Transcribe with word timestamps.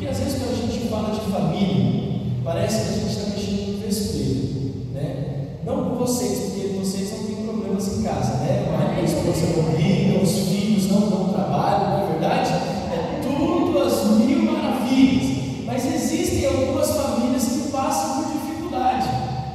Porque 0.00 0.12
às 0.12 0.18
vezes 0.18 0.40
quando 0.40 0.52
a 0.52 0.66
gente 0.66 0.88
fala 0.88 1.10
de 1.10 1.30
família, 1.30 2.20
parece 2.42 2.80
que 2.80 2.88
a 2.88 2.92
gente 2.92 3.10
está 3.10 3.36
mexendo 3.36 3.72
no 3.72 3.86
vespeiro, 3.86 4.72
né? 4.94 5.58
Não 5.62 5.90
com 5.90 5.96
vocês, 5.96 6.38
porque 6.38 6.68
vocês 6.68 7.12
não 7.12 7.26
têm 7.26 7.44
problemas 7.44 7.86
em 7.86 8.02
casa, 8.02 8.36
né? 8.36 8.96
A 8.96 9.02
esposa 9.02 9.60
morrida, 9.60 10.22
os 10.22 10.48
filhos 10.48 10.90
não 10.90 11.00
dão 11.00 11.28
trabalho, 11.28 11.84
não 11.84 12.02
é 12.02 12.12
verdade? 12.12 12.50
É 12.50 13.20
tudo 13.22 13.78
as 13.78 14.24
mil 14.24 14.50
maravilhas. 14.50 15.66
Mas 15.66 15.84
existem 15.84 16.46
algumas 16.46 16.88
famílias 16.88 17.44
que 17.44 17.70
passam 17.70 18.22
por 18.22 18.32
dificuldade. 18.32 19.06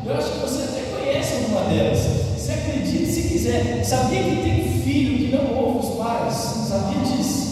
Eu 0.06 0.14
acho 0.14 0.32
que 0.32 0.40
você 0.42 0.62
até 0.62 0.82
conhece 0.96 1.34
alguma 1.38 1.62
delas. 1.62 2.00
Você 2.38 2.52
acredita 2.52 3.12
se 3.12 3.30
quiser. 3.30 3.84
Sabia 3.84 4.22
que 4.22 4.44
tem 4.44 4.82
filho 4.84 5.18
que 5.18 5.36
não 5.36 5.58
ouve 5.58 5.88
os 5.88 5.96
pais? 5.96 6.36
Sabia 6.70 7.00
disso? 7.00 7.46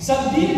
Sabia 0.00 0.49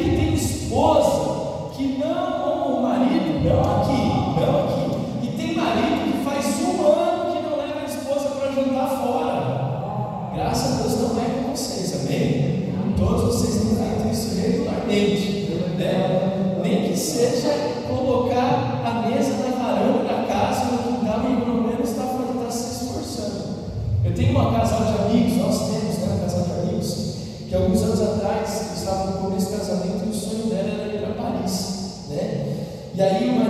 E 32.95 33.01
aí 33.01 33.42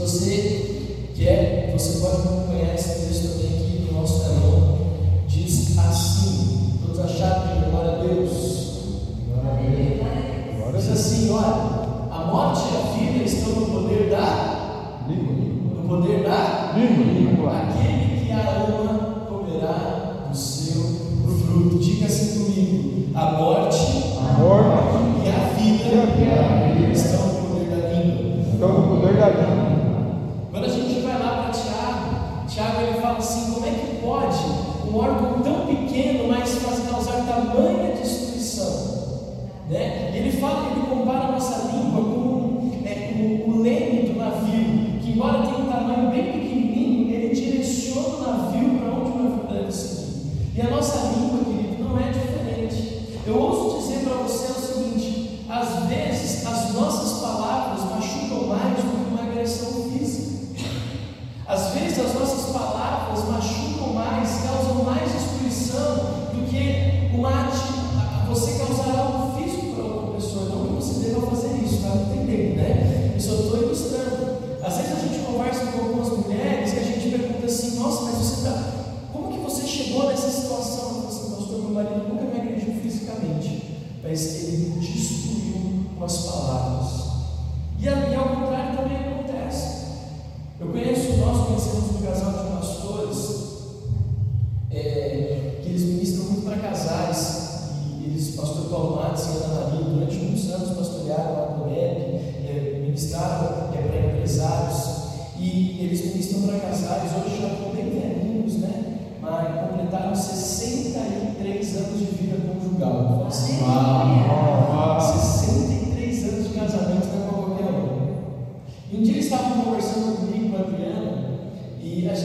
você 0.00 1.12
quer, 1.14 1.70
você 1.76 2.00
pode 2.00 2.16
acompanhar 2.16 2.74
esse 2.74 3.06
texto 3.06 3.32
também 3.32 3.48
aqui 3.48 3.86
no 3.86 4.00
nosso 4.00 4.20
telão. 4.20 4.78
Diz 5.28 5.78
assim: 5.78 6.78
todos 6.80 7.00
acharam 7.00 7.62
de 7.62 7.70
glória 7.70 7.92
a 7.92 8.02
Deus? 8.02 8.60
Diz 10.74 10.90
assim: 10.90 11.30
olha, 11.30 12.08
a 12.10 12.30
morte 12.32 12.62
e 12.72 12.76
a 12.76 12.80
vida 13.12 13.24
estão 13.24 13.52
no 13.52 13.66
poder 13.66 14.08
da 14.08 15.06
no 15.06 15.88
poder 15.88 16.22
da 16.22 16.70
aquele 16.70 18.24
que 18.24 18.32
a 18.32 18.64
ama 18.66 19.26
comerá 19.28 20.28
do 20.30 20.36
seu 20.36 20.82
fruto. 20.82 21.78
Diga 21.78 22.06
assim 22.06 22.44
comigo: 22.44 23.08
a 23.14 23.32
morte, 23.32 23.49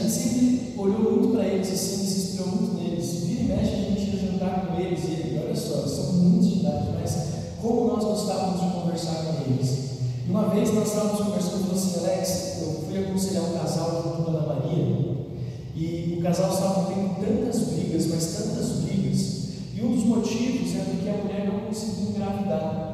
gente 0.06 0.12
sempre 0.12 0.74
olhou 0.78 1.12
muito 1.12 1.28
para 1.34 1.46
eles, 1.46 1.68
assim, 1.68 2.06
se 2.06 2.18
inspirou 2.18 2.48
muito 2.48 2.74
neles. 2.74 3.24
Vira 3.24 3.40
e 3.40 3.44
mexe, 3.44 3.72
a 3.72 3.76
gente 3.76 4.10
ia 4.10 4.32
jantar 4.32 4.66
com 4.66 4.80
eles, 4.80 5.04
e 5.04 5.10
ele, 5.12 5.42
olha 5.44 5.56
só, 5.56 5.78
eles 5.80 5.90
são 5.90 6.12
muitos 6.12 6.48
de 6.48 6.60
idade, 6.60 6.88
mas 6.98 7.16
como 7.60 7.86
nós 7.88 8.04
gostávamos 8.04 8.60
de 8.60 8.80
conversar 8.80 9.24
com 9.24 9.50
eles. 9.50 9.86
E 10.26 10.30
uma 10.30 10.48
vez 10.48 10.72
nós 10.74 10.88
estávamos 10.88 11.20
conversando, 11.20 11.62
falou 11.62 11.74
assim, 11.74 11.98
Alex, 11.98 12.58
eu 12.62 12.72
fui 12.86 12.98
aconselhar 12.98 13.44
um 13.44 13.58
casal 13.58 14.02
junto 14.04 14.22
com 14.22 14.30
a 14.30 14.34
Ana 14.34 14.54
Maria, 14.54 15.16
e 15.74 16.16
o 16.18 16.22
casal 16.22 16.50
estava 16.50 16.86
tendo 16.86 17.20
tantas 17.20 17.62
brigas, 17.62 18.06
mas 18.06 18.24
tantas 18.26 18.68
brigas, 18.82 19.48
e 19.74 19.82
um 19.82 19.94
dos 19.94 20.04
motivos 20.04 20.74
é 20.76 20.84
porque 20.84 21.08
a 21.08 21.16
mulher 21.22 21.46
não 21.46 21.66
conseguiu 21.66 22.10
engravidar. 22.10 22.84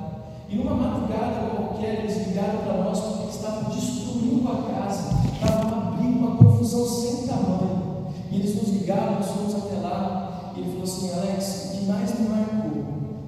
E 0.48 0.56
numa 0.56 0.74
madrugada 0.74 1.50
qualquer, 1.56 2.04
eles 2.04 2.26
ligaram 2.26 2.58
para 2.58 2.82
nós 2.84 3.00
porque 3.00 3.30
estavam 3.30 3.70
destruindo 3.70 4.48
a 4.48 4.56
casa, 4.70 4.81
ligaram, 8.82 9.14
nós 9.14 9.26
fomos 9.26 9.54
até 9.54 9.76
lá, 9.76 10.52
e 10.56 10.60
ele 10.60 10.70
falou 10.70 10.82
assim, 10.82 11.12
Alex, 11.12 11.66
o 11.66 11.78
que 11.78 11.84
mais 11.86 12.18
me 12.18 12.28
marcou? 12.28 12.82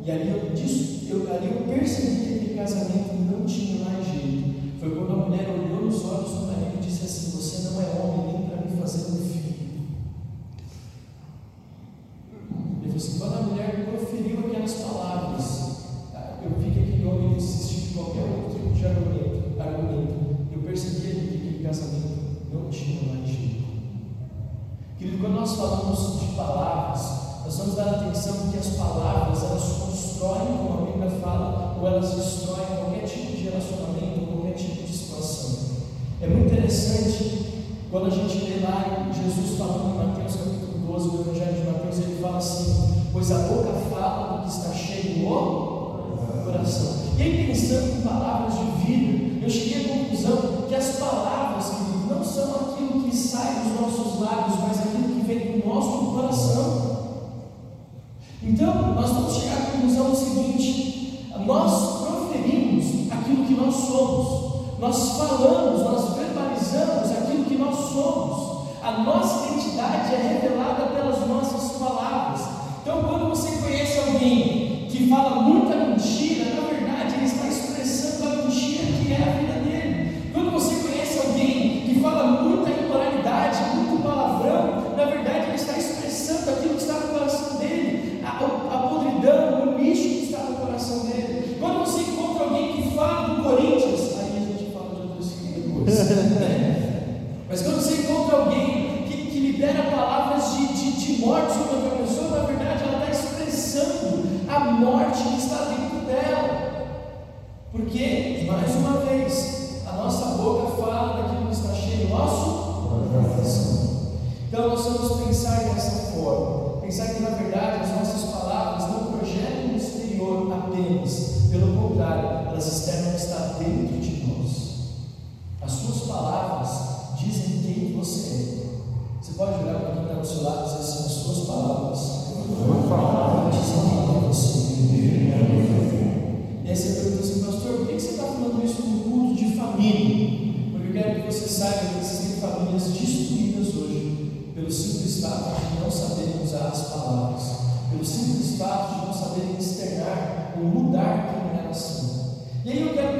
E 0.04 0.10
ali 0.10 0.28
eu, 0.28 0.36
eu, 0.36 1.32
ali 1.32 1.46
eu 1.46 1.62
percebi 1.62 2.16
que 2.16 2.34
aquele 2.34 2.54
casamento 2.56 3.14
não 3.30 3.46
tinha 3.46 3.84
mais 3.84 4.04
jeito. 4.04 4.78
Foi 4.80 4.90
quando 4.90 5.12
a 5.12 5.26
mulher 5.26 5.48
olhou 5.48 5.84
nos 5.86 6.04
olhos 6.04 6.30
do 6.30 6.46
marido 6.46 6.76
e 6.76 6.84
disse 6.84 7.04
assim, 7.04 7.30
você 7.30 7.68
não 7.68 7.80
é 7.80 7.84
homem 8.02 8.32
nem 8.32 8.48
para 8.48 8.68
me 8.68 8.76
fazer 8.76 9.12
um 9.12 9.16
filho. 9.16 9.54
Ele 12.82 12.90
falou 12.90 12.96
assim, 12.96 13.18
quando 13.18 13.34
a 13.34 13.42
mulher 13.42 13.86
proferiu 13.86 14.40
aquelas 14.40 14.72
palavras, 14.72 15.76
ah, 16.14 16.38
eu 16.42 16.50
vi 16.60 16.70
que 16.72 16.80
aquele 16.80 17.06
homem 17.06 17.34
desistiu 17.34 17.88
de 17.88 17.94
qualquer 17.94 18.24
outro 18.24 18.58
tipo 18.58 18.74
de 18.74 18.86
argumento. 18.86 20.36
Eu 20.52 20.60
percebi 20.62 21.10
ali 21.10 21.28
que 21.28 21.36
aquele 21.36 21.64
casamento 21.64 22.18
não 22.52 22.68
tinha 22.68 23.14
mais 23.14 23.26
jeito. 23.28 23.63
Querido, 25.04 25.22
quando 25.22 25.34
nós 25.34 25.52
falamos 25.52 26.18
de 26.18 26.34
palavras, 26.34 27.02
nós 27.44 27.58
vamos 27.58 27.74
dar 27.74 27.88
atenção 27.90 28.48
que 28.50 28.56
as 28.56 28.68
palavras 28.68 29.42
elas 29.42 29.62
constroem, 29.62 30.56
como 30.56 30.78
a 30.78 30.92
Bíblia 30.92 31.10
fala, 31.20 31.76
ou 31.78 31.86
elas 31.86 32.14
destroem 32.14 32.64
qualquer 32.78 33.04
tipo 33.06 33.36
de 33.36 33.42
relacionamento, 33.42 34.20
ou 34.20 34.26
qualquer 34.28 34.54
tipo 34.56 34.82
de 34.82 34.96
situação. 34.96 35.58
É 36.22 36.26
muito 36.26 36.46
interessante 36.46 37.64
quando 37.90 38.06
a 38.06 38.10
gente 38.10 38.46
lê 38.46 38.60
lá 38.64 39.10
Jesus 39.12 39.58
falando 39.58 39.92
em 39.92 40.06
Mateus 40.06 40.36
capítulo 40.36 40.78
12, 40.86 41.08
no 41.08 41.20
Evangelho 41.20 41.52
de 41.52 41.70
Mateus, 41.70 41.98
ele 41.98 42.22
fala 42.22 42.38
assim: 42.38 43.04
Pois 43.12 43.30
a 43.30 43.38
boca 43.40 43.72
fala 43.90 44.38
do 44.38 44.42
que 44.44 44.56
está 44.56 44.72
cheio 44.72 45.28
o 45.28 46.42
coração. 46.46 47.04
E 47.18 47.22
aí, 47.22 47.46
pensando 47.48 47.98
em 47.98 48.00
palavras 48.00 48.54
de 48.54 48.86
vida, 48.86 49.44
eu 49.44 49.50
cheguei 49.50 49.84
à 49.84 49.98
conclusão 49.98 50.64
que 50.66 50.74
as 50.74 50.96
palavras, 50.96 51.66
querido, 51.68 52.06
não 52.08 52.24
são 52.24 52.54
aquilo 52.54 53.02
que 53.02 53.14
sai 53.14 53.64
dos 53.64 53.80
nossos 53.80 54.18
lábios, 54.18 54.63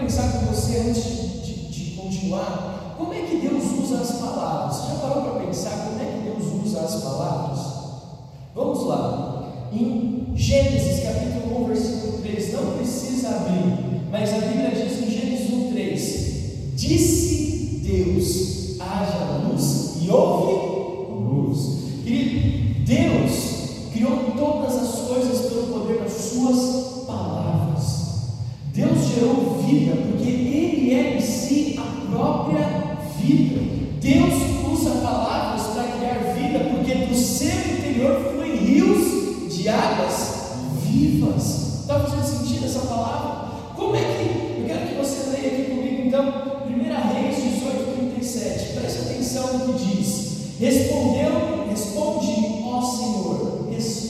pensar 0.04 0.32
com 0.32 0.46
você 0.54 0.80
antes 0.80 1.02
de, 1.02 1.38
de, 1.38 1.68
de 1.70 1.96
continuar. 1.96 2.94
Como 2.98 3.14
é 3.14 3.22
que 3.22 3.36
Deus 3.36 3.64
usa 3.82 4.02
as 4.02 4.12
palavras? 4.12 4.76
Já 4.86 4.94
parou 4.96 5.22
para 5.22 5.46
pensar 5.46 5.88
como 5.88 6.00
é 6.00 6.04
que 6.04 6.30
Deus 6.30 6.66
usa 6.66 6.80
as 6.80 7.02
palavras? 7.02 7.60
Vamos 8.54 8.86
lá. 8.86 9.23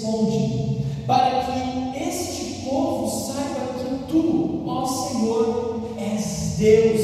responde, 0.05 0.85
para 1.07 1.47
que 1.47 2.05
este 2.05 2.69
povo 2.69 3.09
saiba 3.09 3.75
que 3.79 4.13
tu, 4.13 4.63
ó 4.67 4.87
Senhor, 4.87 5.81
és 5.99 6.57
Deus. 6.59 7.04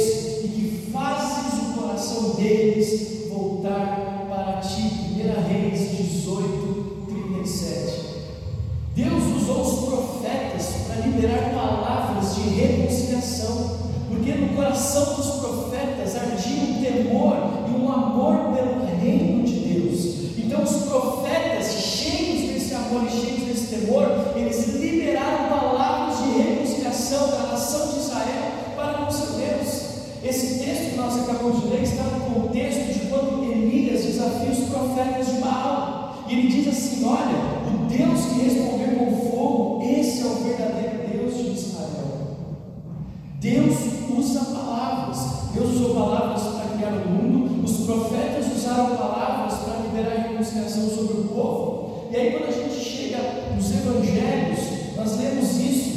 conspiração 50.41 50.89
sobre 50.89 51.21
o 51.21 51.25
povo. 51.25 52.09
E 52.11 52.17
aí, 52.17 52.33
quando 52.33 52.49
a 52.49 52.51
gente 52.51 52.83
chega 52.83 53.19
nos 53.55 53.71
Evangelhos, 53.71 54.59
nós 54.97 55.19
lemos 55.19 55.57
isso 55.59 55.91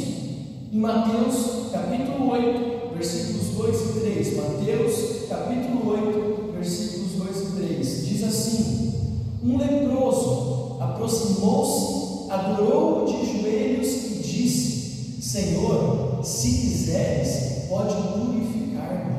em 0.70 0.78
Mateus 0.78 1.72
capítulo 1.72 2.30
8, 2.30 2.94
versículos 2.94 3.46
2 3.56 3.80
e 3.80 4.00
3. 4.00 4.36
Mateus 4.36 5.28
capítulo 5.30 5.90
8, 5.90 6.52
versículos 6.52 7.12
2 7.12 7.36
e 7.40 7.66
3. 7.66 8.06
Diz 8.06 8.22
assim: 8.22 8.94
Um 9.42 9.56
leproso 9.56 10.76
aproximou-se, 10.78 12.30
adorou 12.30 13.06
de 13.06 13.40
joelhos 13.40 13.88
e 13.88 14.22
disse: 14.22 15.22
Senhor, 15.22 16.20
se 16.22 16.48
quiseres, 16.48 17.66
pode 17.70 17.94
purificar-me. 17.94 19.14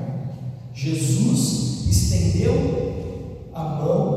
Jesus 0.74 1.88
estendeu 1.90 2.54
a 3.56 3.64
mão 3.64 4.15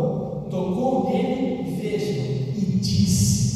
tocou 0.48 1.10
nele, 1.10 1.76
veja, 1.76 2.20
e 2.56 2.78
disse: 2.80 3.47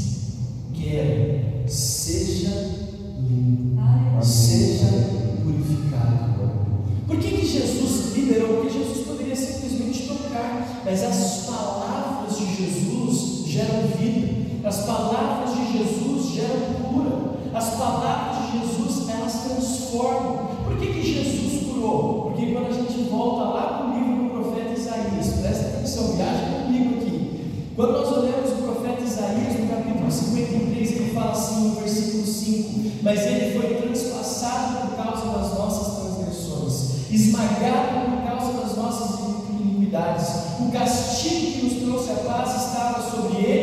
nós 28.02 28.18
olhamos 28.18 28.50
o 28.50 28.62
profeta 28.62 29.00
Isaías 29.00 29.60
no 29.60 29.68
capítulo 29.68 30.10
53, 30.10 30.90
ele 30.90 31.14
fala 31.14 31.30
assim 31.30 31.68
no 31.68 31.74
versículo 31.76 32.26
5: 32.26 32.90
Mas 33.00 33.20
ele 33.20 33.60
foi 33.60 33.76
transpassado 33.76 34.88
por 34.88 34.96
causa 34.96 35.26
das 35.26 35.56
nossas 35.56 36.00
transgressões, 36.00 37.10
esmagado 37.12 38.10
por 38.10 38.28
causa 38.28 38.60
das 38.60 38.76
nossas 38.76 39.20
iniquidades. 39.50 40.28
O 40.58 40.72
castigo 40.72 41.52
que 41.52 41.64
nos 41.64 41.82
trouxe 41.84 42.10
a 42.10 42.24
paz 42.28 42.66
estava 42.66 43.08
sobre 43.08 43.40
ele 43.40 43.61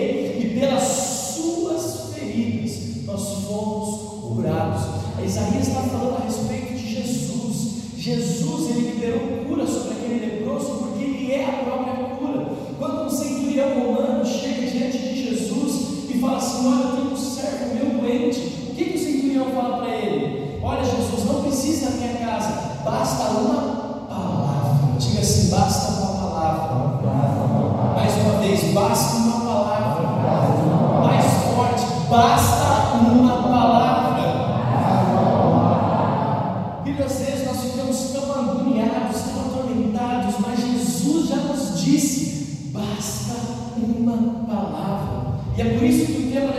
É 45.60 45.66
por 45.66 45.84
isso 45.84 46.06
que 46.06 46.28
o 46.28 46.32
tema 46.32 46.54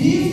vive 0.00 0.29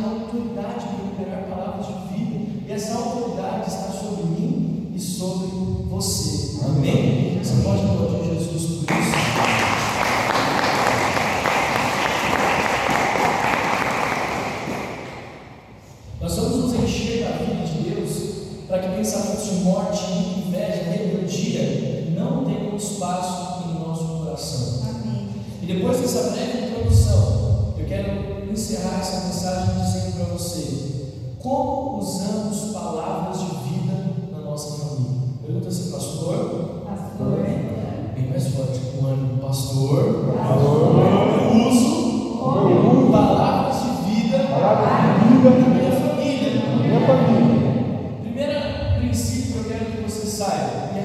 a 0.00 0.10
autoridade 0.10 0.86
para 0.86 1.04
liberar 1.04 1.48
palavras 1.48 1.86
de 1.86 2.14
vida, 2.14 2.64
e 2.66 2.72
essa 2.72 2.96
autoridade 2.96 3.68
está 3.68 3.90
sobre 3.90 4.24
mim 4.24 4.92
e 4.94 5.00
sobre 5.00 5.48
você. 5.88 6.64
Amém? 6.64 7.38
Você 7.42 7.62
pode 7.62 7.82
Jesus 8.24 8.84
por 8.84 8.92
isso. 8.92 8.97
saiba 50.48 50.97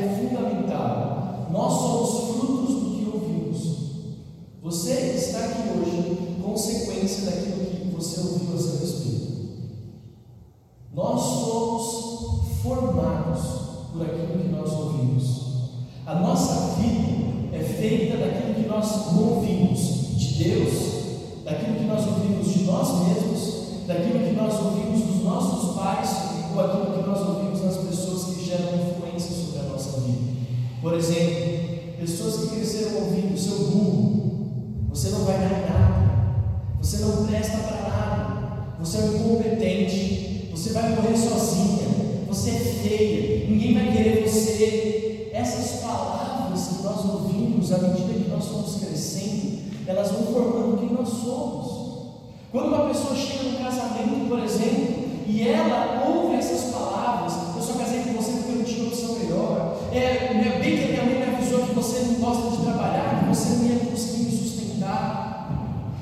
você 61.83 61.99
não 61.99 62.13
gosta 62.15 62.55
de 62.55 62.63
trabalhar, 62.63 63.19
que 63.19 63.35
você 63.35 63.49
não 63.55 63.65
ia 63.65 63.79
conseguir 63.79 64.23
me 64.23 64.31
sustentar. 64.31 65.49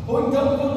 Ou 0.08 0.28
então, 0.28 0.58
quando 0.58 0.71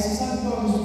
Jesús 0.00 0.20
actuó 0.20 0.77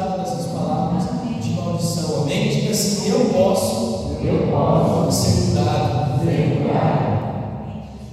dessas 0.00 0.46
palavras 0.46 1.04
de 1.40 1.50
maldição. 1.50 2.22
Amém? 2.22 2.48
Diga 2.48 2.70
assim: 2.70 3.10
Eu 3.10 3.26
posso, 3.26 4.16
eu 4.22 4.48
posso 4.50 5.12
ser 5.12 5.50
curado. 5.50 6.24
Ser 6.24 6.62
curado. 6.62 7.14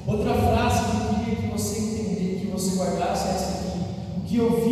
Outra 0.08 0.34
frase 0.34 0.86
que 0.86 0.96
eu 0.96 1.16
queria 1.16 1.36
que 1.36 1.48
você 1.48 1.80
entendesse, 1.80 2.40
que 2.42 2.52
você 2.52 2.76
guardasse 2.78 3.28
é 3.28 3.32
essa 3.32 3.50
aqui. 3.60 3.80
O 4.18 4.22
que 4.22 4.38
eu 4.38 4.64
vi 4.64 4.71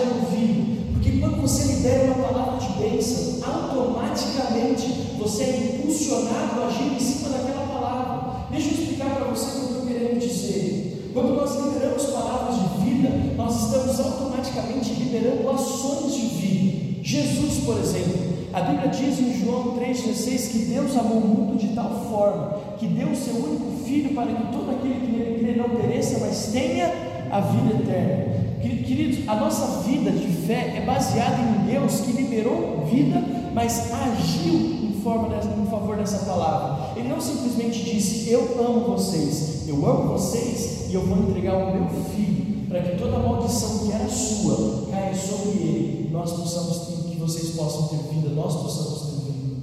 gera 0.00 0.14
um. 0.14 0.92
Porque 0.94 1.18
quando 1.18 1.40
você 1.40 1.72
libera 1.72 2.12
uma 2.12 2.28
palavra 2.28 2.58
de 2.58 2.72
bênção, 2.78 3.40
automaticamente 3.42 5.16
você 5.18 5.42
é 5.44 5.78
impulsionado 5.78 6.62
a 6.62 6.66
agir 6.66 6.94
em 6.94 7.00
cima 7.00 7.30
daquela 7.30 7.66
palavra. 7.66 8.46
Deixa 8.50 8.68
eu 8.68 8.74
explicar 8.74 9.16
para 9.16 9.24
você 9.26 9.46
o 9.46 9.50
que 9.50 9.58
eu 9.58 9.68
estou 9.68 9.86
querendo 9.86 10.20
dizer. 10.20 11.10
Quando 11.12 11.34
nós 11.34 11.56
liberamos 11.56 12.04
palavras 12.04 12.56
de 12.56 12.84
vida, 12.84 13.08
nós 13.36 13.64
estamos 13.64 14.00
automaticamente 14.00 14.92
liberando 14.94 15.50
ações 15.50 16.14
de 16.14 16.26
vida. 16.26 17.00
Jesus, 17.02 17.64
por 17.64 17.78
exemplo, 17.78 18.30
a 18.52 18.60
Bíblia 18.60 18.88
diz 18.88 19.18
em 19.18 19.44
João 19.44 19.76
3,16 19.78 20.50
que 20.50 20.58
Deus 20.66 20.96
amou 20.96 21.18
o 21.18 21.26
mundo 21.26 21.58
de 21.58 21.68
tal 21.68 22.06
forma 22.10 22.60
que 22.78 22.86
deu 22.86 23.08
o 23.08 23.16
seu 23.16 23.34
único 23.34 23.84
filho 23.84 24.14
para 24.14 24.26
que 24.26 24.52
todo 24.52 24.70
aquele 24.70 24.94
que 24.94 25.12
nele 25.12 25.38
crê 25.40 25.54
não 25.56 25.70
pereça, 25.70 26.18
mas 26.20 26.50
tenha 26.52 26.92
a 27.30 27.40
vida 27.40 27.82
eterna. 27.82 28.29
Queridos, 28.60 29.26
a 29.28 29.36
nossa 29.36 29.82
vida 29.82 30.10
de 30.10 30.26
fé 30.46 30.74
é 30.76 30.84
baseada 30.84 31.36
em 31.40 31.72
Deus 31.72 32.00
que 32.00 32.12
liberou 32.12 32.84
vida, 32.90 33.22
mas 33.54 33.92
agiu 33.92 34.54
em, 34.54 35.00
forma 35.02 35.28
dessa, 35.28 35.48
em 35.48 35.66
favor 35.66 35.96
dessa 35.96 36.18
palavra. 36.26 36.92
Ele 36.96 37.08
não 37.08 37.20
simplesmente 37.20 37.82
disse: 37.84 38.30
Eu 38.30 38.58
amo 38.60 38.96
vocês, 38.96 39.66
eu 39.66 39.86
amo 39.86 40.12
vocês 40.12 40.90
e 40.90 40.94
eu 40.94 41.06
vou 41.06 41.30
entregar 41.30 41.56
o 41.56 41.72
meu 41.72 41.88
filho 42.14 42.68
para 42.68 42.82
que 42.82 42.96
toda 42.98 43.18
maldição 43.18 43.78
que 43.78 43.92
era 43.92 44.08
sua 44.08 44.86
caia 44.90 45.14
sobre 45.14 45.50
ele. 45.58 46.10
Nós 46.12 46.32
possamos 46.32 46.78
ter, 46.86 47.10
que 47.10 47.16
vocês 47.16 47.50
possam 47.50 47.88
ter 47.88 48.14
vida, 48.14 48.28
nós 48.34 48.54
possamos 48.56 49.00
ter 49.00 49.32
vida. 49.32 49.56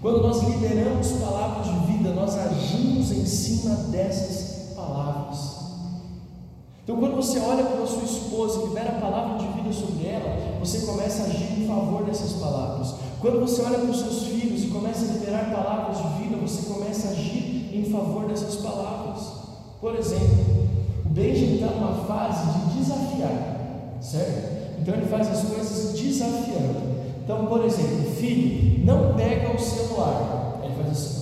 Quando 0.00 0.22
nós 0.22 0.42
liberamos 0.42 1.12
palavras 1.12 1.66
de 1.66 1.92
vida, 1.92 2.12
nós 2.14 2.34
agimos 2.36 3.12
em 3.12 3.26
cima 3.26 3.74
dessas 3.90 4.74
palavras. 4.74 5.51
Então, 6.84 6.96
quando 6.96 7.14
você 7.14 7.38
olha 7.38 7.62
para 7.62 7.82
a 7.82 7.86
sua 7.86 8.02
esposa 8.02 8.60
e 8.60 8.64
libera 8.66 8.96
a 8.96 9.00
palavra 9.00 9.38
de 9.38 9.46
vida 9.52 9.72
sobre 9.72 10.04
ela, 10.08 10.58
você 10.58 10.80
começa 10.80 11.22
a 11.22 11.26
agir 11.26 11.62
em 11.62 11.66
favor 11.66 12.02
dessas 12.04 12.32
palavras. 12.32 12.94
Quando 13.20 13.38
você 13.38 13.62
olha 13.62 13.78
para 13.78 13.90
os 13.90 14.00
seus 14.00 14.24
filhos 14.24 14.64
e 14.64 14.66
começa 14.66 15.04
a 15.04 15.14
liberar 15.14 15.52
palavras 15.52 15.98
de 15.98 16.22
vida, 16.22 16.36
você 16.36 16.68
começa 16.72 17.06
a 17.06 17.10
agir 17.12 17.70
em 17.72 17.84
favor 17.84 18.26
dessas 18.26 18.56
palavras. 18.56 19.28
Por 19.80 19.94
exemplo, 19.94 20.68
o 21.06 21.08
Benjamin 21.08 21.54
está 21.54 21.66
numa 21.68 22.04
fase 22.04 22.46
de 22.50 22.78
desafiar, 22.78 23.98
certo? 24.00 24.80
Então 24.80 24.94
ele 24.94 25.06
faz 25.06 25.28
as 25.28 25.42
coisas 25.44 25.96
desafiando. 25.96 26.80
Então, 27.24 27.46
por 27.46 27.64
exemplo, 27.64 28.10
filho, 28.16 28.84
não 28.84 29.14
pega 29.14 29.54
o 29.54 29.60
celular. 29.60 30.60
Ele 30.64 30.74
faz 30.74 30.90
assim. 30.90 31.21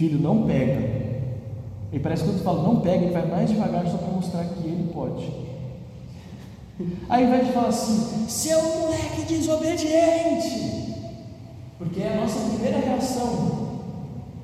Filho, 0.00 0.18
não 0.18 0.46
pega. 0.46 0.80
E 1.92 1.98
parece 1.98 2.24
que 2.24 2.30
quando 2.30 2.42
fala 2.42 2.62
não 2.62 2.80
pega, 2.80 3.04
ele 3.04 3.12
vai 3.12 3.26
mais 3.26 3.50
devagar 3.50 3.86
só 3.86 3.98
para 3.98 4.08
mostrar 4.08 4.44
que 4.46 4.66
ele 4.66 4.90
pode. 4.94 5.30
Aí 7.06 7.26
vai 7.26 7.44
te 7.44 7.52
falar 7.52 7.68
assim, 7.68 8.26
seu 8.26 8.62
moleque 8.62 9.26
desobediente. 9.28 10.94
Porque 11.76 12.00
é 12.00 12.14
a 12.14 12.20
nossa 12.22 12.48
primeira 12.48 12.78
reação. 12.78 13.80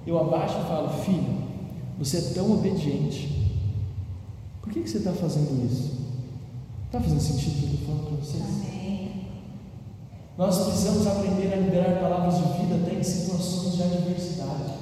Eu 0.06 0.18
abaixo 0.20 0.58
e 0.60 0.68
falo, 0.68 0.90
filho, 0.90 1.38
você 1.98 2.18
é 2.18 2.34
tão 2.34 2.52
obediente. 2.52 3.50
Por 4.60 4.70
que, 4.70 4.82
que 4.82 4.90
você 4.90 4.98
está 4.98 5.14
fazendo 5.14 5.64
isso? 5.64 6.00
Está 6.84 7.00
fazendo 7.00 7.20
sentido 7.20 7.52
o 7.52 7.60
que 7.60 7.64
eu 7.64 7.72
estou 7.72 7.86
falando 7.86 8.06
para 8.08 8.16
vocês? 8.26 8.42
Amém. 8.42 9.10
Nós 10.36 10.66
precisamos 10.66 11.06
aprender 11.06 11.50
a 11.50 11.56
liberar 11.56 11.98
palavras 11.98 12.36
de 12.36 12.60
vida 12.60 12.74
até 12.74 12.94
em 12.94 13.02
situações 13.02 13.74
de 13.74 13.82
adversidade. 13.84 14.75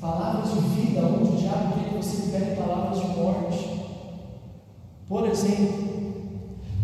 Palavras 0.00 0.54
de 0.54 0.60
vida, 0.60 1.00
onde 1.00 1.32
o 1.32 1.36
diabo 1.36 1.74
quer 1.74 1.88
que 1.90 1.96
você 1.96 2.26
libere 2.26 2.54
palavras 2.54 3.00
de 3.00 3.08
morte. 3.08 3.80
Por 5.08 5.26
exemplo, 5.26 5.88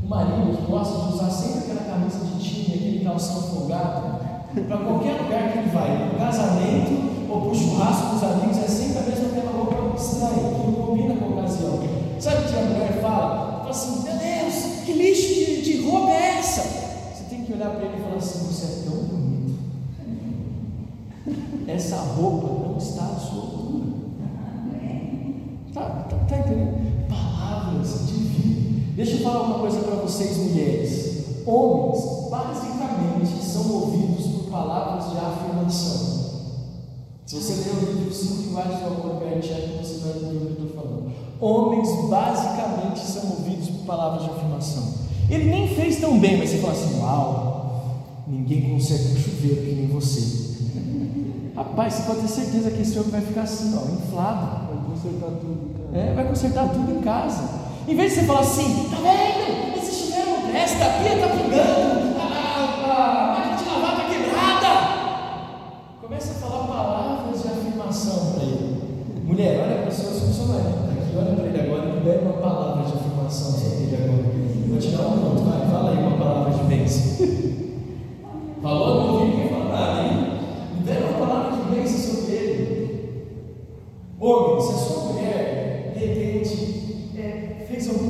o 0.03 0.09
marido 0.09 0.57
que 0.57 0.71
gosta 0.71 0.99
de 0.99 1.15
usar 1.15 1.31
sempre 1.31 1.59
aquela 1.61 1.93
camisa 1.93 2.25
de 2.25 2.43
time, 2.43 2.75
aquele 2.75 3.05
calção 3.05 3.43
folgado, 3.43 4.19
para 4.67 4.79
qualquer 4.79 5.21
lugar 5.23 5.53
que 5.53 5.59
ele 5.59 5.71
vai, 5.71 6.09
no 6.09 6.19
casamento 6.19 7.31
ou 7.31 7.41
para 7.43 7.51
o 7.51 7.55
churrasco 7.55 8.15
dos 8.15 8.23
amigos, 8.25 8.59
é 8.59 8.67
sempre 8.67 8.99
a 8.99 9.03
mesma 9.03 9.29
aquela 9.29 9.53
roupa 9.53 9.97
estranha, 9.97 10.55
que 10.55 10.67
não 10.67 10.73
combina 10.73 11.15
com 11.15 11.25
a 11.25 11.29
ocasião. 11.39 11.81
Sabe 12.19 12.37
o 12.37 12.49
que 12.49 12.57
a 12.57 12.63
mulher 12.63 13.01
fala? 13.01 13.59
Fala 13.59 13.71
assim: 13.71 14.03
Meu 14.03 14.19
Deus, 14.19 14.55
que 14.85 14.93
lixo 14.93 15.35
de, 15.35 15.63
de 15.63 15.87
roupa 15.87 16.11
é 16.11 16.39
essa? 16.39 16.63
Você 16.63 17.25
tem 17.31 17.45
que 17.45 17.53
olhar 17.53 17.71
para 17.71 17.85
ele 17.85 17.97
e 17.97 18.03
falar 18.03 18.17
assim: 18.17 18.47
Você 18.47 18.65
é 18.65 18.91
tão 18.91 19.05
bonito. 19.05 19.59
Essa 21.67 21.97
roupa 21.97 22.54
está 22.89 23.05
à 23.07 23.19
sua 23.19 23.41
altura. 23.41 23.95
Está 25.69 25.81
tá, 25.81 26.17
tá 26.29 26.39
entendendo? 26.39 27.09
Palavras 27.09 28.07
de 28.07 28.13
vida. 28.15 28.93
Deixa 28.97 29.13
eu 29.13 29.21
falar 29.21 29.43
uma 29.43 29.59
coisa 29.59 29.81
para 29.81 29.97
vocês, 29.97 30.37
mulheres. 30.37 31.25
Homens, 31.47 32.31
basicamente, 32.31 33.45
são 33.45 33.65
movidos 33.65 34.27
por 34.27 34.51
palavras 34.51 35.11
de 35.11 35.19
afirmação. 35.19 36.15
Se 37.27 37.37
você 37.37 37.55
ler 37.55 37.75
o 37.77 37.93
livro 37.93 38.15
Cinco 38.15 38.43
Linguagens 38.43 38.81
do 38.81 38.87
Amor, 38.87 39.21
Bert 39.21 39.43
você 39.43 39.99
vai 39.99 40.11
entender 40.17 40.37
o 40.37 40.55
que 40.55 40.61
eu 40.61 40.67
estou 40.67 40.83
falando. 40.83 41.13
Homens, 41.41 41.89
basicamente, 42.09 43.01
são 43.01 43.27
movidos 43.27 43.69
por 43.69 43.87
palavras 43.87 44.23
de 44.23 44.31
afirmação. 44.31 44.95
Ele 45.29 45.45
nem 45.45 45.75
fez 45.75 46.01
tão 46.01 46.19
bem, 46.21 46.37
mas 46.37 46.51
você 46.51 46.59
fala 46.59 46.73
assim: 46.75 47.01
Uau, 47.01 48.25
ninguém 48.29 48.71
consegue 48.71 49.13
um 49.13 49.17
chuveiro 49.17 49.63
que 49.63 49.75
nem 49.75 49.87
você. 49.89 50.44
Rapaz, 51.57 51.95
você 51.95 52.03
pode 52.03 52.21
ter 52.23 52.29
certeza 52.29 52.71
que 52.73 52.83
esse 52.83 52.99
homem 52.99 53.11
vai 53.13 53.21
ficar 53.21 53.43
assim, 53.43 53.79
ó, 53.79 53.85
inflado. 53.85 54.75
Vai 54.75 54.91
consertar 54.91 55.31
tudo. 55.39 55.95
É, 55.95 56.13
vai 56.13 56.27
consertar 56.27 56.69
tudo 56.71 56.91
em 56.91 57.01
casa. 57.01 57.49
Em 57.87 57.95
vez 57.95 58.13
de 58.13 58.21
você 58.21 58.27
falar 58.27 58.41
assim, 58.41 58.89
tá 58.91 58.97
vendo? 58.97 59.79
Esse 59.79 59.95
chuveiro 59.95 60.31
não 60.31 60.51
presta, 60.51 60.85
a 60.85 60.89
pia 60.99 61.15
está 61.15 61.29
pingando, 61.29 62.19
a, 62.19 63.37
máquina 63.39 63.57
de 63.57 63.65
lavar 63.71 63.93
está 63.93 64.05
quebrada. 64.11 64.71
Começa 66.03 66.33
a 66.33 66.35
falar 66.35 66.67
palavras 66.67 67.43
de 67.43 67.49
afirmação 67.49 68.33
para 68.33 68.43
ele. 68.43 69.23
Mulher, 69.25 69.61
olha 69.61 69.83
para 69.83 69.91
o 69.91 69.93
seu, 69.93 70.47
marido 70.47 70.71
está 70.71 70.93
aqui, 70.93 71.17
olha 71.17 71.37
para 71.37 71.47
ele 71.47 71.61
agora 71.61 71.89
e 71.89 71.93
libera 71.93 72.23
uma 72.23 72.33
palavra 72.33 72.85
de 72.85 72.95
afirmação 72.95 73.53
sobre 73.53 73.85
ele 73.85 73.97
agora. 73.97 74.25
Vou 74.67 74.79
te 74.79 74.89
dar 74.89 75.07
um 75.07 75.19
ponto, 75.19 75.44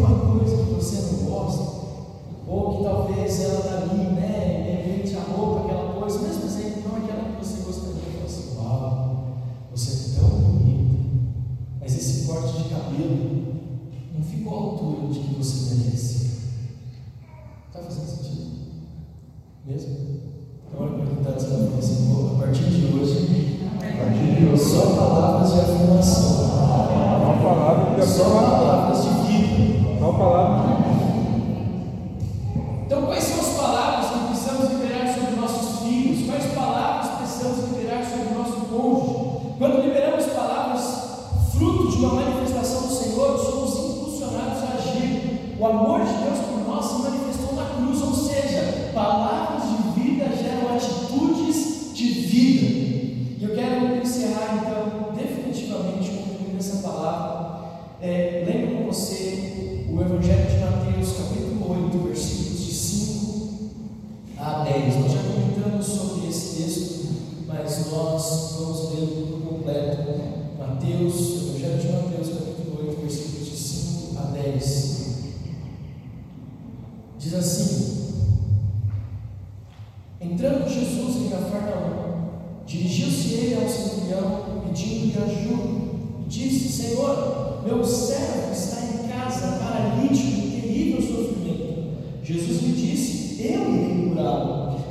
alguma 0.05 0.39
coisa 0.39 0.57
que 0.57 0.75
você 0.75 0.97
não 1.13 1.31
gosta, 1.31 1.63
ou 2.47 2.77
que 2.77 2.85
talvez 2.85 3.41
ela 3.41 3.59
está 3.61 3.75
ali, 3.79 4.05
né, 4.13 4.63
de 4.65 4.71
repente 4.71 5.17
a 5.17 5.21
roupa, 5.33 5.65
aquela 5.65 5.95
coisa, 5.95 6.19
mesmo 6.21 6.45
assim, 6.45 6.83
não 6.87 6.97
aquela 6.97 7.37
que 7.37 7.45
você 7.45 7.63
gostaria, 7.63 8.21
de 8.21 8.25
assim, 8.25 8.57
uau, 8.57 9.27
você 9.75 9.91
é 9.91 10.21
tão 10.21 10.29
bonita, 10.29 10.97
mas 11.81 11.95
esse 11.97 12.27
corte 12.27 12.63
de 12.63 12.69
cabelo 12.69 13.45
não 14.15 14.25
ficou 14.25 14.53
à 14.53 14.57
altura 14.57 15.13
de 15.13 15.21
que 15.21 15.35
você 15.35 15.75
merece. 15.75 16.15
Está 17.69 17.83
fazendo 17.83 18.07
sentido? 18.07 18.45
Mesmo? 19.67 19.97
Então, 20.69 20.83
olha 20.83 20.93
para 20.93 21.07
quem 21.07 21.19
está 21.19 21.31
dizendo 21.33 21.79
assim, 21.79 22.35
a 22.35 22.39
partir 22.39 22.65
de 22.65 22.87
hoje, 22.95 23.69
a 23.79 24.05
partir 24.05 24.37
de 24.39 24.47
hoje, 24.47 24.63
só 24.63 24.95
palavras 24.95 25.53
de 25.53 25.61
afirmação. 25.61 26.35
Só 28.05 28.25
palavras 28.25 29.03
de 29.03 29.05
Só 29.05 29.14
palavras 30.13 30.67
de 30.67 30.75
vida. 30.77 30.94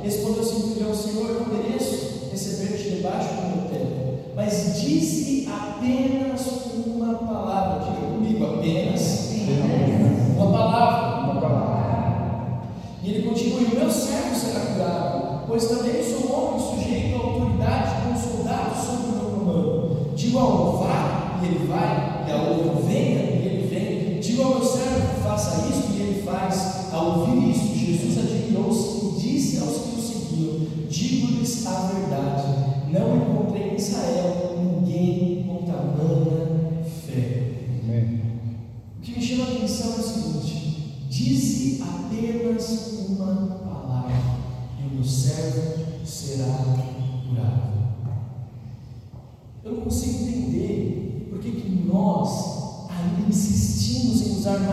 Respondeu 0.04 0.42
o 0.42 0.46
centurião: 0.46 0.94
Senhor, 0.94 1.32
não 1.40 1.46
mereço 1.46 1.83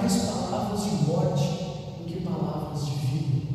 mais 0.01 0.15
palavras 0.23 0.83
de 0.83 0.89
morte 1.05 1.43
do 1.99 2.05
que 2.05 2.21
palavras 2.21 2.85
de 2.85 2.91
vida. 2.91 3.47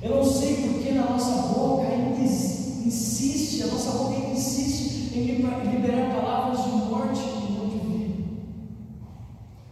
Eu 0.00 0.16
não 0.16 0.24
sei 0.24 0.54
por 0.56 0.80
que 0.80 0.92
na 0.92 1.10
nossa 1.10 1.48
boca 1.48 1.88
ainda 1.88 2.20
insiste, 2.20 3.64
a 3.64 3.66
nossa 3.66 3.90
boca 3.98 4.14
ainda 4.14 4.30
insiste 4.30 5.16
em 5.16 5.70
liberar 5.70 6.14
palavras 6.14 6.64
de 6.64 6.70
morte 6.70 7.20
e 7.20 7.52
não 7.58 7.68
de 7.68 7.78
vida. 7.78 8.24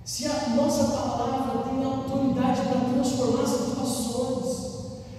Se 0.04 0.26
a 0.26 0.56
nossa 0.56 0.85
palavra 0.85 1.62
tem 1.62 1.85
autoridade 1.85 2.62
para 2.62 2.92
transformar 2.92 3.46
situações. 3.46 4.70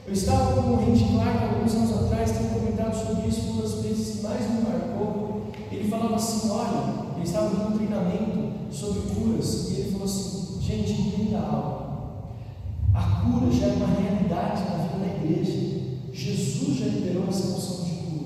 Eu 0.06 0.14
estava 0.14 0.62
com 0.62 0.72
o 0.72 0.76
Randy 0.76 1.06
Clark 1.06 1.44
alguns 1.44 1.74
anos 1.74 2.06
atrás, 2.06 2.32
tenho 2.32 2.50
comentado 2.50 2.94
sobre 2.94 3.30
isso 3.30 3.52
uma 3.52 3.62
das 3.62 3.76
vezes 3.76 4.18
que 4.18 4.24
mais 4.24 4.42
me 4.42 4.62
marcou. 4.62 5.44
Ele 5.72 5.90
falava 5.90 6.16
assim: 6.16 6.50
olha, 6.50 7.06
ele 7.16 7.24
estava 7.24 7.50
num 7.50 7.78
treinamento 7.78 8.51
sobre 8.72 9.02
curas, 9.14 9.70
e 9.70 9.82
ele 9.82 9.92
falou 9.92 10.06
assim: 10.06 10.62
gente, 10.62 10.94
entenda 10.94 11.40
algo. 11.40 11.82
A 12.94 13.02
cura 13.02 13.52
já 13.52 13.68
é 13.68 13.74
uma 13.74 13.88
realidade 13.88 14.64
na 14.64 14.84
vida 14.84 15.00
da 15.00 15.16
igreja. 15.16 15.72
Jesus 16.14 16.78
já 16.78 16.86
liberou 16.86 17.26
essa 17.28 17.48
noção 17.50 17.86
de 17.86 17.92
cura. 17.92 18.26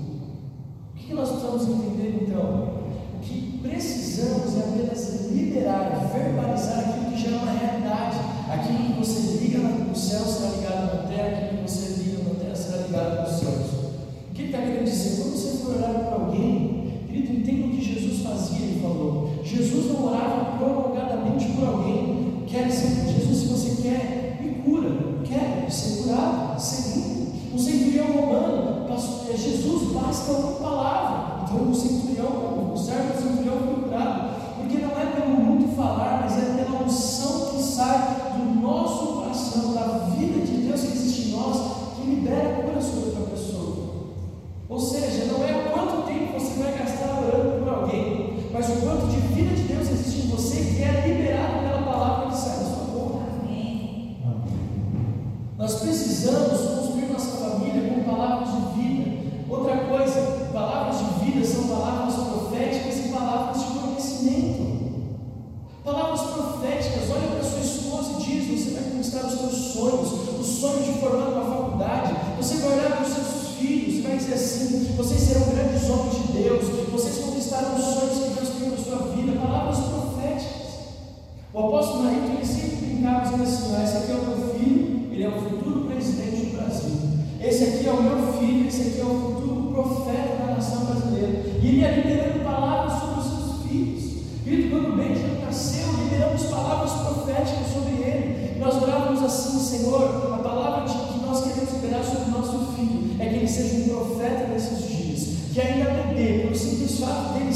O 0.94 0.98
que 0.98 1.14
nós 1.14 1.30
precisamos 1.30 1.64
entender 1.64 2.28
então? 2.28 2.76
O 3.16 3.20
que 3.22 3.60
precisamos 3.62 4.56
é 4.58 4.60
apenas 4.60 5.32
liberar, 5.32 6.12
verbalizar 6.14 6.80
aquilo 6.80 7.12
que 7.12 7.22
já 7.22 7.32
é 7.32 7.42
uma 7.42 7.52
realidade. 7.52 8.18
Aquilo 8.50 8.94
que 8.94 9.00
você 9.00 9.38
liga 9.38 9.60
no 9.60 9.96
céu 9.96 10.22
será 10.22 10.50
ligado 10.52 10.96
na 10.96 11.10
terra, 11.10 11.38
aquilo 11.38 11.64
que 11.64 11.72
você 11.72 12.04
liga 12.04 12.24
na 12.24 12.36
terra 12.36 12.56
será 12.56 12.78
ligado 12.84 13.22
nos 13.22 13.40
céus. 13.40 13.74
O 14.30 14.34
que 14.34 14.42
ele 14.42 14.52
está 14.52 14.62
querendo 14.62 14.86
dizer? 14.86 15.22
Quando 15.22 15.36
você 15.36 15.58
for 15.58 15.76
orar 15.78 15.94
por 15.94 16.14
alguém, 16.14 16.86
Querido, 17.16 17.32
entenda 17.32 17.68
o 17.68 17.70
que 17.72 17.82
Jesus 17.82 18.22
fazia, 18.24 18.66
ele 18.66 18.82
falou. 18.82 19.30
Jesus 19.46 19.94
não 19.94 20.08
orava 20.08 20.58
prolongadamente 20.58 21.46
por 21.50 21.68
alguém. 21.68 22.44
Quer 22.48 22.68
dizer, 22.68 23.14
Jesus, 23.14 23.38
se 23.38 23.46
você 23.46 23.82
quer, 23.84 24.40
me 24.42 24.56
cura. 24.64 24.90
Quer 25.24 25.70
ser 25.70 26.04
curado, 26.04 26.60
ser 26.60 26.98
limpo. 26.98 27.32
Um 27.54 27.60
centurião 27.60 28.08
romano, 28.08 28.88
é, 29.30 29.38
Jesus 29.38 29.92
basta 29.94 30.32
uma 30.32 30.52
palavra. 30.54 30.85
Dizendo 83.36 83.44
assim: 83.44 83.84
esse 83.84 83.98
aqui 83.98 84.12
é 84.12 84.16
o 84.16 84.26
meu 84.26 84.56
filho, 84.56 85.10
ele 85.12 85.24
é 85.24 85.28
o 85.28 85.32
futuro 85.32 85.86
presidente 85.86 86.46
do 86.46 86.58
Brasil. 86.58 86.96
Esse 87.42 87.64
aqui 87.64 87.88
é 87.88 87.92
o 87.92 88.02
meu 88.04 88.34
filho, 88.34 88.68
esse 88.68 88.82
aqui 88.82 89.02
é 89.02 89.04
o 89.04 89.20
futuro 89.20 89.72
profeta 89.74 90.36
da 90.40 90.56
nação 90.56 90.86
brasileira. 90.86 91.44
E 91.62 91.68
ele 91.68 91.80
ia 91.80 91.92
liberando 91.92 92.44
palavras 92.44 93.00
sobre 93.00 93.20
os 93.20 93.26
seus 93.26 93.68
filhos. 93.68 94.04
Querido, 94.44 94.70
quando 94.70 94.98
Benjamin 94.98 95.42
nasceu, 95.46 95.88
liberamos 96.04 96.44
palavras 96.44 96.92
proféticas 96.92 97.74
sobre 97.74 98.04
ele. 98.04 98.60
Nós 98.60 98.82
orávamos 98.82 99.24
assim, 99.24 99.60
Senhor, 99.60 100.34
a 100.34 100.38
palavra 100.38 100.86
que 100.86 101.26
nós 101.26 101.44
queremos 101.44 101.74
liberar 101.74 102.04
sobre 102.04 102.30
o 102.30 102.32
nosso 102.32 102.74
filho 102.74 103.16
é 103.20 103.26
que 103.26 103.36
ele 103.36 103.48
seja 103.48 103.76
um 103.76 103.90
profeta 103.90 104.48
nesses 104.48 104.88
dias. 104.88 105.36
Que 105.54 105.62
ainda 105.62 105.92
bebê, 105.92 106.40
pelo 106.40 106.56
simples 106.56 107.00
fato 107.00 107.34
dele 107.34 107.54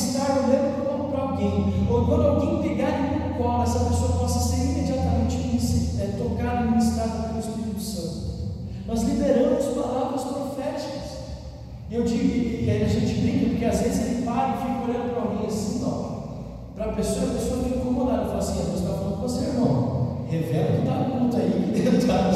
A 17.00 17.02
pessoa, 17.02 17.28
a 17.28 17.34
pessoa 17.34 17.64
fica 17.64 17.78
incomodada, 17.78 18.26
fala 18.26 18.40
assim, 18.40 18.56
Deus 18.56 18.82
está 18.82 18.94
falando 18.94 19.16
com 19.16 19.22
você, 19.22 19.46
irmão. 19.46 20.18
Revela 20.30 20.68
que 20.68 20.80
está 20.80 20.96
culto 21.18 21.38
aí, 21.38 21.72
que 21.74 21.82
Deus 21.82 21.96
está 21.96 22.30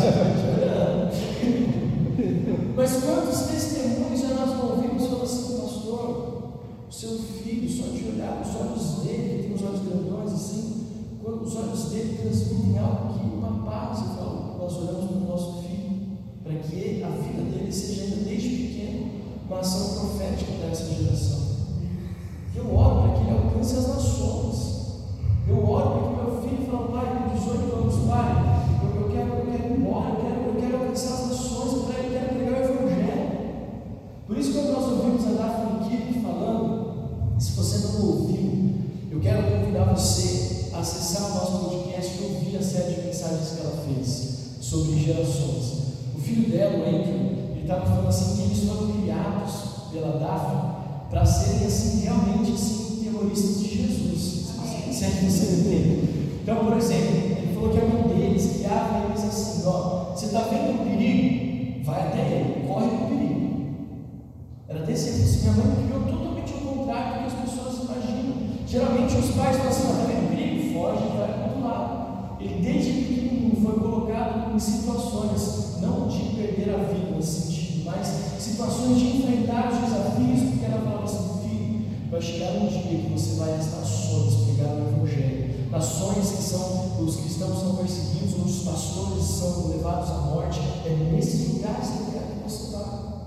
em 74.53 74.59
situações, 74.59 75.81
não 75.81 76.07
de 76.07 76.35
perder 76.35 76.75
a 76.75 76.77
vida 76.83 77.15
nesse 77.15 77.41
sentido, 77.41 77.85
mas 77.85 78.07
situações 78.39 78.99
de 78.99 79.17
enfrentar 79.17 79.71
os 79.71 79.79
desafios, 79.79 80.49
porque 80.49 80.65
ela 80.65 80.81
falava 80.81 81.03
assim, 81.05 81.49
filho, 81.49 81.85
vai 82.11 82.21
chegar 82.21 82.51
um 82.51 82.67
dia 82.67 82.81
que 82.81 83.09
você 83.11 83.35
vai 83.39 83.55
às 83.55 83.71
nações 83.71 84.35
pregar 84.45 84.75
o 84.75 84.89
Evangelho. 84.89 85.71
Nações 85.71 86.29
que 86.29 86.43
são, 86.43 87.03
os 87.03 87.15
cristãos 87.15 87.59
são 87.59 87.75
perseguidos, 87.77 88.35
os 88.45 88.63
pastores 88.63 89.23
são 89.23 89.69
levados 89.69 90.11
à 90.11 90.17
morte, 90.17 90.59
é 90.85 91.11
nesses 91.11 91.55
lugares 91.55 91.87
que 91.87 92.47
você 92.47 92.75
vá. 92.75 93.23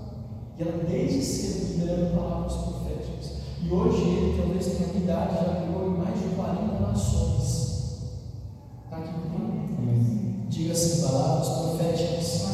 E 0.57 0.61
ela 0.61 0.83
desde 0.87 1.21
cedo 1.21 1.73
liberando 1.73 2.15
palavras 2.15 2.53
proféticas. 2.53 3.31
E 3.61 3.69
hoje 3.69 4.01
ele 4.01 4.41
talvez 4.41 4.65
tenha 4.65 5.03
idade, 5.03 5.35
já 5.35 5.61
pegou 5.61 5.87
em 5.87 5.97
mais 5.97 6.17
de 6.17 6.29
40 6.35 6.79
nações. 6.79 7.99
Está 8.85 8.97
aqui 8.97 9.11
comigo? 9.11 10.26
Diga 10.49 10.71
assim, 10.71 11.01
palavras 11.01 11.47
proféticas. 11.49 12.47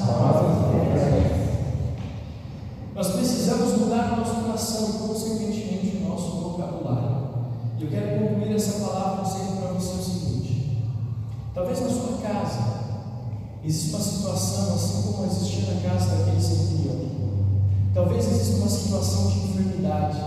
Nós 2.96 3.08
precisamos 3.08 3.80
mudar 3.80 4.18
nosso 4.18 4.36
coração 4.42 4.90
e, 4.90 5.08
consequentemente, 5.08 6.04
nosso 6.08 6.42
vocabulário. 6.42 7.24
Eu 7.80 7.88
quero 7.90 8.28
concluir 8.28 8.56
essa 8.56 8.86
palavra 8.86 9.24
dizendo 9.24 9.60
para 9.60 9.74
você 9.74 9.94
o 9.94 10.04
seguinte: 10.04 10.78
talvez 11.54 11.82
na 11.82 11.90
sua 11.90 12.18
casa 12.22 12.74
exista 13.64 13.98
uma 13.98 14.06
situação 14.06 14.76
assim 14.76 15.12
como 15.12 15.26
existia 15.26 15.74
na 15.74 15.82
casa 15.82 16.16
daquele 16.16 16.42
centurião. 16.42 16.96
Talvez 17.94 18.26
exista 18.26 18.56
uma 18.58 18.70
situação 18.70 19.28
de 19.28 19.40
enfermidade 19.40 20.20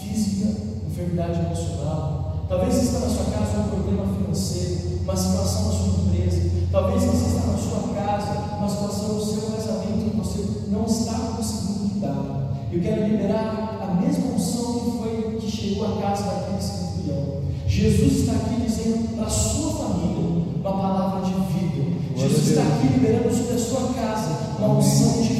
física, 0.00 0.50
enfermidade 0.86 1.40
emocional. 1.40 2.46
Talvez 2.48 2.74
exista 2.76 3.00
na 3.00 3.08
sua 3.08 3.24
casa 3.24 3.58
um 3.58 3.68
problema 3.68 4.04
financeiro, 4.14 5.00
uma 5.02 5.16
situação 5.16 5.64
na 5.64 5.72
sua 5.72 5.88
empresa 6.04 6.53
Talvez 6.74 7.04
você 7.04 7.36
está 7.36 7.52
na 7.52 7.56
sua 7.56 7.94
casa, 7.94 8.58
mas 8.60 8.72
situação 8.72 9.16
o 9.16 9.24
seu 9.24 9.42
casamento 9.42 10.10
que 10.10 10.16
você 10.16 10.44
não 10.72 10.84
está 10.84 11.16
conseguindo 11.36 11.94
lidar. 11.94 12.50
Eu 12.72 12.80
quero 12.82 13.06
liberar 13.06 13.78
a 13.80 13.94
mesma 13.94 14.34
unção 14.34 14.80
que 14.80 14.98
foi 14.98 15.38
que 15.40 15.48
chegou 15.48 15.86
à 15.86 16.02
casa 16.02 16.24
daquele 16.24 16.60
centurião. 16.60 17.42
Jesus 17.68 18.12
está 18.22 18.32
aqui 18.32 18.60
dizendo 18.60 19.14
para 19.14 19.24
a 19.24 19.30
sua 19.30 19.72
família 19.72 20.46
uma 20.56 20.72
palavra 20.72 21.20
de 21.20 21.34
vida. 21.52 21.96
Jesus 22.16 22.48
está 22.48 22.62
aqui 22.62 22.88
liberando 22.88 23.32
sobre 23.32 23.54
a 23.54 23.58
sua 23.58 23.94
casa 23.94 24.30
uma 24.58 24.74
unção 24.74 25.22
de 25.22 25.33